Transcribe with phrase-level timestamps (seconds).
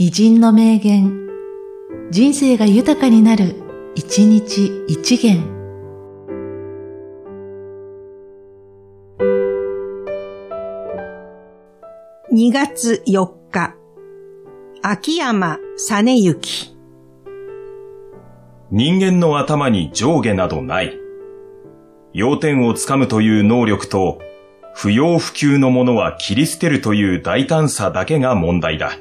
[0.00, 1.26] 偉人の名言、
[2.12, 3.56] 人生が豊かになる、
[3.96, 5.42] 一日一元。
[12.32, 13.74] 2月4日、
[14.82, 16.76] 秋山実之。
[18.70, 20.96] 人間の頭に上下などない。
[22.12, 24.20] 要点をつかむという能力と、
[24.76, 28.92] 不要不急のものは切り捨てるという大胆さだけが問題だ。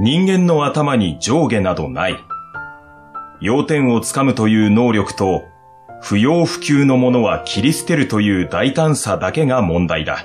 [0.00, 2.16] 人間の頭に上下などない。
[3.40, 5.42] 要点をつかむという能力と、
[6.00, 10.24] 不要不急のものは切り捨てるという大胆さだけが問題だ。